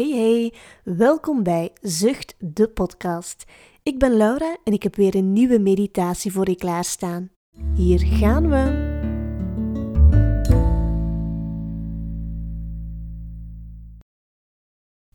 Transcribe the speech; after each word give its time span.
Hey 0.00 0.10
hey, 0.10 0.54
welkom 0.84 1.42
bij 1.42 1.72
Zucht 1.80 2.34
de 2.38 2.68
podcast. 2.68 3.44
Ik 3.82 3.98
ben 3.98 4.16
Laura 4.16 4.56
en 4.64 4.72
ik 4.72 4.82
heb 4.82 4.96
weer 4.96 5.14
een 5.14 5.32
nieuwe 5.32 5.58
meditatie 5.58 6.32
voor 6.32 6.48
je 6.48 6.56
klaarstaan. 6.56 7.30
Hier 7.74 7.98
gaan 7.98 8.48
we. 8.48 8.64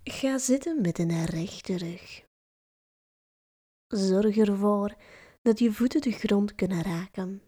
Ga 0.03 0.37
zitten 0.37 0.81
met 0.81 0.99
een 0.99 1.25
rechte 1.25 1.77
rug. 1.77 2.25
Zorg 3.87 4.37
ervoor 4.37 4.95
dat 5.41 5.59
je 5.59 5.71
voeten 5.71 6.01
de 6.01 6.11
grond 6.11 6.55
kunnen 6.55 6.83
raken. 6.83 7.41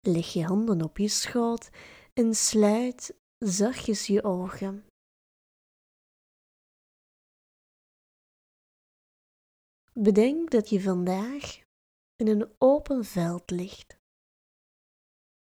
Leg 0.00 0.32
je 0.32 0.44
handen 0.44 0.82
op 0.82 0.98
je 0.98 1.08
schoot 1.08 1.70
en 2.14 2.34
sluit 2.34 3.14
zachtjes 3.38 4.06
je 4.06 4.24
ogen. 4.24 4.87
Bedenk 10.00 10.50
dat 10.50 10.68
je 10.68 10.80
vandaag 10.80 11.60
in 12.16 12.28
een 12.28 12.54
open 12.58 13.04
veld 13.04 13.50
ligt. 13.50 13.98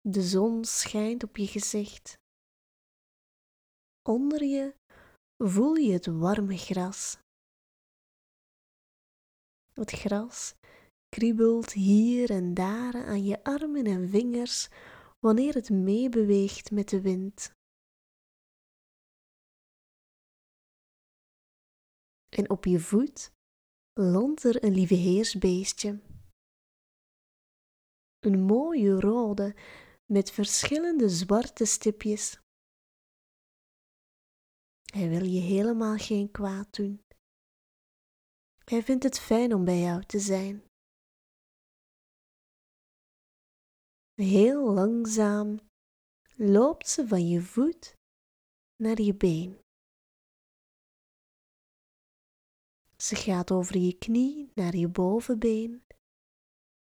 De 0.02 0.22
zon 0.22 0.66
schijnt 0.66 1.24
op 1.24 1.38
je 1.38 1.48
gezicht. 1.48 2.20
Onder 4.10 4.44
je 4.44 4.76
voel 5.38 5.76
je 5.76 5.94
het 5.94 6.06
warme 6.06 6.58
gras. 6.58 7.18
Het 9.74 9.92
gras 9.92 10.56
kriebelt 11.10 11.72
hier 11.72 12.30
en 12.30 12.54
daar 12.54 13.06
aan 13.06 13.24
je 13.24 13.44
armen 13.44 13.86
en 13.86 14.10
vingers 14.10 14.68
wanneer 15.20 15.54
het 15.54 15.70
meebeweegt 15.70 16.72
met 16.72 16.90
de 16.90 17.02
wind. 17.02 17.54
En 22.30 22.50
op 22.50 22.66
je 22.66 22.80
voet 22.80 23.38
landt 24.00 24.44
er 24.44 24.64
een 24.64 24.74
lieve 24.74 24.94
heersbeestje. 24.94 26.02
Een 28.20 28.42
mooie 28.42 29.00
rode 29.00 29.56
met 30.06 30.32
verschillende 30.32 31.10
zwarte 31.10 31.66
stipjes. 31.66 32.40
Hij 34.94 35.10
wil 35.10 35.24
je 35.24 35.40
helemaal 35.40 35.98
geen 35.98 36.32
kwaad 36.32 36.76
doen. 36.76 37.02
Hij 38.66 38.84
vindt 38.84 39.04
het 39.04 39.20
fijn 39.20 39.54
om 39.54 39.66
bij 39.66 39.80
jou 39.80 40.04
te 40.06 40.20
zijn. 40.20 40.64
Heel 44.14 44.74
langzaam 44.74 45.60
loopt 46.36 46.88
ze 46.88 47.08
van 47.08 47.28
je 47.28 47.42
voet 47.42 47.96
naar 48.76 49.02
je 49.02 49.16
been. 49.16 49.60
Ze 53.02 53.16
gaat 53.16 53.52
over 53.52 53.78
je 53.78 53.98
knie 53.98 54.52
naar 54.56 54.76
je 54.76 54.88
bovenbeen 54.88 55.84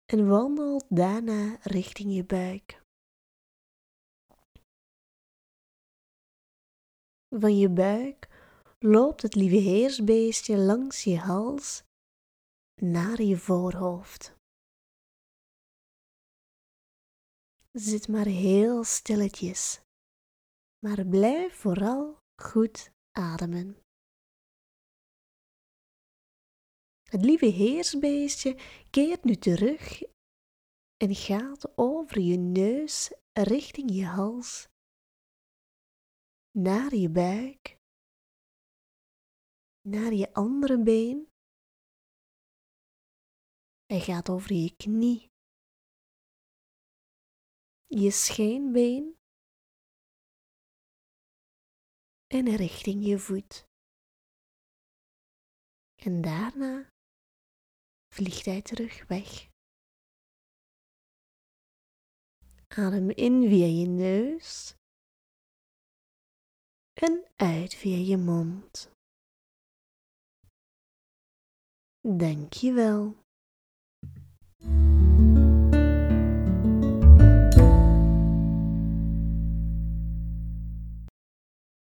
en 0.05 0.27
wandelt 0.27 0.85
daarna 0.89 1.57
richting 1.61 2.15
je 2.15 2.25
buik. 2.25 2.81
Van 7.35 7.57
je 7.57 7.69
buik 7.69 8.27
loopt 8.79 9.21
het 9.21 9.35
lieve 9.35 9.55
heersbeestje 9.55 10.57
langs 10.57 11.03
je 11.03 11.17
hals 11.17 11.83
naar 12.81 13.21
je 13.21 13.37
voorhoofd. 13.37 14.35
Zit 17.71 18.07
maar 18.07 18.25
heel 18.25 18.83
stilletjes, 18.83 19.81
maar 20.85 21.05
blijf 21.05 21.55
vooral 21.55 22.19
goed 22.41 22.91
ademen. 23.11 23.86
Het 27.07 27.25
lieve 27.25 27.45
heersbeestje 27.45 28.53
keert 28.89 29.23
nu 29.23 29.35
terug 29.35 30.01
en 30.97 31.15
gaat 31.15 31.77
over 31.77 32.19
je 32.19 32.37
neus 32.37 33.11
richting 33.33 33.91
je 33.93 34.05
hals, 34.05 34.67
naar 36.51 36.95
je 36.95 37.09
buik, 37.09 37.77
naar 39.81 40.13
je 40.13 40.33
andere 40.33 40.83
been. 40.83 41.31
Hij 43.85 43.99
gaat 43.99 44.29
over 44.29 44.53
je 44.53 44.75
knie, 44.75 45.31
je 47.85 48.11
scheenbeen 48.11 49.17
en 52.27 52.55
richting 52.55 53.05
je 53.05 53.19
voet. 53.19 53.65
En 55.95 56.21
daarna 56.21 56.95
vliegt 58.17 58.45
hij 58.45 58.61
terug 58.61 59.07
weg. 59.07 59.49
Adem 62.67 63.09
in 63.09 63.47
via 63.47 63.65
je 63.65 63.87
neus 63.87 64.75
en 66.93 67.25
uit 67.35 67.73
via 67.73 67.97
je 67.97 68.17
mond. 68.17 68.91
Dank 72.01 72.53
je 72.53 72.73
wel. 72.73 73.26